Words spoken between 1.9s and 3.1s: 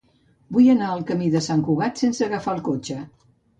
sense agafar el cotxe.